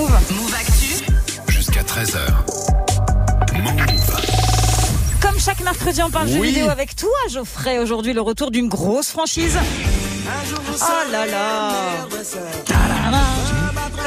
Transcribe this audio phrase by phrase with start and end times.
[0.00, 0.10] Move.
[0.30, 1.04] Move Actu.
[1.52, 2.20] Jusqu'à 13h.
[3.52, 4.20] Move.
[5.20, 6.48] Comme chaque mercredi, on parle jeux Oui.
[6.48, 7.78] vidéo avec toi, Geoffrey.
[7.78, 9.58] Aujourd'hui, le retour d'une grosse franchise.
[10.80, 11.70] Oh là là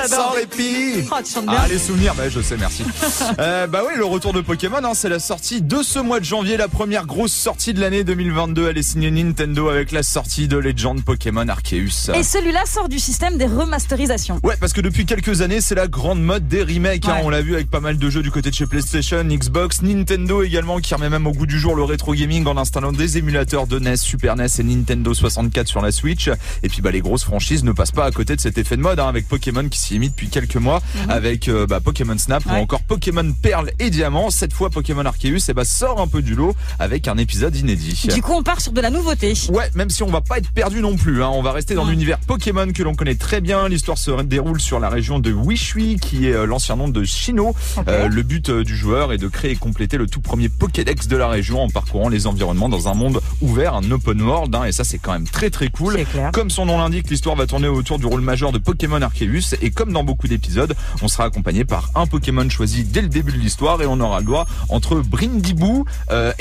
[0.07, 1.57] Sans répit Oh, tu chantes bien.
[1.59, 2.83] Ah les souvenirs, bah je sais, merci.
[3.39, 6.25] euh, bah oui, le retour de Pokémon, hein, c'est la sortie de ce mois de
[6.25, 8.67] janvier, la première grosse sortie de l'année 2022.
[8.69, 12.11] Elle est signée Nintendo avec la sortie de Legend Pokémon Arceus.
[12.15, 14.39] Et celui-là sort du système des remasterisations.
[14.43, 17.07] Ouais, parce que depuis quelques années, c'est la grande mode des remakes.
[17.07, 17.17] hein.
[17.23, 20.43] On l'a vu avec pas mal de jeux du côté de chez PlayStation, Xbox, Nintendo
[20.43, 23.67] également, qui remet même au goût du jour le rétro gaming en installant des émulateurs
[23.67, 26.29] de NES, Super NES et Nintendo 64 sur la Switch.
[26.63, 28.81] Et puis bah les grosses franchises ne passent pas à côté de cet effet de
[28.81, 32.17] mode, hein, avec Pokémon qui s'y est mis depuis quelques mois, avec euh, bah, Pokémon
[32.17, 32.55] Snap ou Mhm.
[32.57, 34.29] Encore Pokémon Perle et Diamant.
[34.29, 38.07] Cette fois, Pokémon Arceus et bah, sort un peu du lot avec un épisode inédit.
[38.13, 39.33] Du coup, on part sur de la nouveauté.
[39.49, 41.23] Ouais, même si on va pas être perdu non plus.
[41.23, 41.29] Hein.
[41.33, 43.67] On va rester dans l'univers Pokémon que l'on connaît très bien.
[43.69, 47.55] L'histoire se déroule sur la région de Wishui, qui est euh, l'ancien nom de Shino.
[47.87, 51.17] Euh, le but du joueur est de créer et compléter le tout premier Pokédex de
[51.17, 54.53] la région en parcourant les environnements dans un monde ouvert, un open world.
[54.55, 54.63] hein.
[54.65, 55.97] et ça, c'est quand même très très cool.
[56.31, 59.71] Comme son nom l'indique, l'histoire va tourner autour du rôle majeur de Pokémon Arceus et
[59.71, 63.37] comme dans beaucoup d'épisodes, on sera accompagné par un Pokémon choisi dès le début de
[63.37, 66.31] l'histoire et on aura le droit entre Brindibou, euh,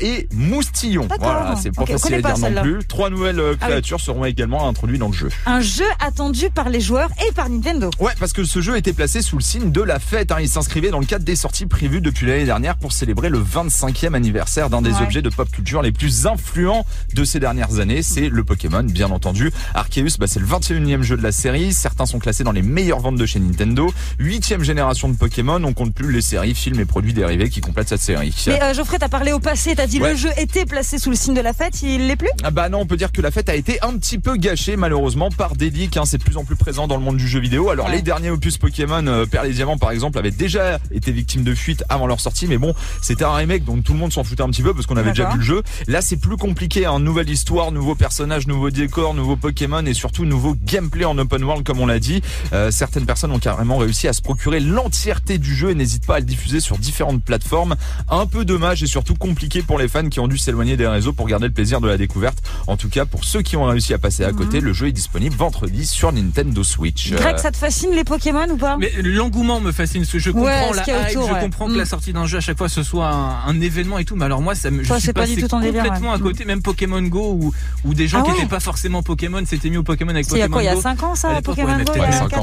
[0.00, 1.08] et Moustillon.
[1.18, 2.84] Voilà, c'est pas facile à dire non plus.
[2.86, 3.70] Trois nouvelles euh, Ah oui.
[3.70, 5.28] créatures seront également introduites dans le jeu.
[5.46, 7.90] Un jeu attendu par les joueurs et par Nintendo.
[7.98, 10.30] Ouais, parce que ce jeu était placé sous le signe de la fête.
[10.32, 10.36] hein.
[10.40, 14.14] Il s'inscrivait dans le cadre des sorties prévues depuis l'année dernière pour célébrer le 25e
[14.14, 15.02] anniversaire d'un des Ouais.
[15.02, 16.84] objets de pop culture les plus influents
[17.14, 18.02] de ces dernières années.
[18.02, 19.52] C'est le Pokémon, bien entendu.
[19.74, 21.72] Arceus, bah, c'est le 21e jeu de la série.
[21.72, 23.92] Certains sont classés dans les meilleures ventes de chez Nintendo.
[24.18, 25.62] Huitième génération de Pokémon.
[25.64, 28.34] On compte plus les séries, films et produits dérivés qui complètent cette série.
[28.46, 30.10] Mais euh, Geoffrey, t'as parlé au passé, t'as dit Ouais.
[30.12, 32.28] le jeu était placé sous le signe de la fête, il l'est plus?
[32.44, 34.76] Ah bah non, on peut dire que la fête a été un petit peu gâchée
[34.76, 35.96] malheureusement par des leaks.
[35.96, 36.04] hein.
[36.04, 37.70] C'est de plus en plus présent dans le monde du jeu vidéo.
[37.70, 37.96] Alors Ouais.
[37.96, 41.54] les derniers opus Pokémon, euh, Perle et Diamant par exemple, avaient déjà été victimes de
[41.54, 42.46] fuites avant leur sortie.
[42.46, 44.86] Mais bon, c'était un remake donc tout le monde s'en foutait un petit peu parce
[44.86, 45.62] qu'on avait déjà vu le jeu.
[45.86, 46.86] Là c'est plus compliqué.
[46.86, 47.00] Hein.
[47.00, 51.64] Nouvelle histoire, nouveaux personnages, nouveaux décors, nouveaux Pokémon et surtout nouveau gameplay en open world
[51.64, 52.22] comme on l'a dit.
[52.52, 56.16] Euh, certaines personnes ont carrément réussi à se procurer l'entièreté du jeu et n'hésitent pas
[56.16, 57.76] à le diffuser sur différentes plateformes.
[58.10, 61.12] Un peu dommage et surtout compliqué pour les fans qui ont dû s'éloigner des réseaux
[61.12, 62.38] pour garder le plaisir de la découverte.
[62.66, 64.92] En tout cas, pour ceux qui ont réussi à passer à côté, le jeu est
[64.92, 67.10] disponible vendredi sur Nintendo Switch.
[67.12, 67.16] Mhm.
[67.18, 68.76] Greg, Euh, ça te fascine les Pokémon ou pas?
[68.78, 70.02] Mais l'engouement me fascine.
[70.02, 70.34] parce que Je Ouais,
[70.66, 71.40] comprends ce la hype, autour, je ouais.
[71.40, 71.76] comprends que Mm.
[71.78, 74.16] la sortie d'un jeu à chaque fois ce soit un, un événement et tout.
[74.16, 76.16] Mais alors moi, ça me, je Toi, suis pas passé du tout délire, complètement ouais.
[76.16, 76.44] à côté.
[76.44, 77.52] Même Pokémon Go ou
[77.84, 78.36] ou des gens Ah qui ouais.
[78.36, 80.62] n'étaient pas forcément Pokémon s'étaient mis au Pokémon avec C'est il y a Pokémon quoi,
[80.62, 80.80] il y a Go.
[80.80, 81.92] 5 ans ça, Pokémon Go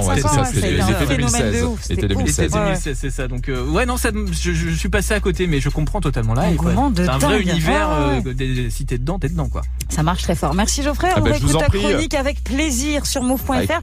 [0.07, 1.17] y a peut-être 4, cinq ans, ouais, 5 c'est ça, c'était- c'était un c'était phénomène
[1.17, 1.63] de 2016.
[1.63, 1.81] ouf.
[1.81, 2.35] C'était C'était 2016.
[2.35, 2.65] C'était ouf, ouais.
[2.65, 3.27] 2016, c'est ça.
[3.27, 6.33] Donc euh, ouais non, ça, je, je suis passé à côté, mais je comprends totalement
[6.33, 6.43] là.
[6.95, 7.89] C'est un vrai univers.
[8.25, 8.33] Ouais.
[8.41, 9.61] euh, si t'es dedans, t'es dedans quoi.
[9.89, 10.53] Ça marche très fort.
[10.53, 13.71] Merci Geoffrey, Ah on bah, en ta chronique avec plaisir sur move.fr.